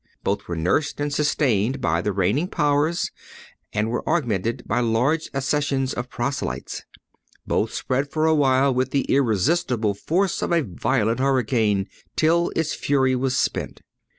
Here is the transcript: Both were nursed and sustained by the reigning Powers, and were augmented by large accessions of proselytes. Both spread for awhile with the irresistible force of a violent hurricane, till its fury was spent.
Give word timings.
Both 0.23 0.47
were 0.47 0.55
nursed 0.55 0.99
and 0.99 1.13
sustained 1.13 1.79
by 1.79 2.01
the 2.01 2.11
reigning 2.11 2.47
Powers, 2.47 3.11
and 3.71 3.91
were 3.91 4.01
augmented 4.09 4.63
by 4.65 4.79
large 4.79 5.29
accessions 5.31 5.93
of 5.93 6.09
proselytes. 6.09 6.85
Both 7.45 7.75
spread 7.75 8.09
for 8.11 8.25
awhile 8.25 8.73
with 8.73 8.89
the 8.89 9.03
irresistible 9.03 9.93
force 9.93 10.41
of 10.41 10.51
a 10.51 10.63
violent 10.63 11.19
hurricane, 11.19 11.87
till 12.15 12.51
its 12.55 12.73
fury 12.73 13.15
was 13.15 13.37
spent. 13.37 13.81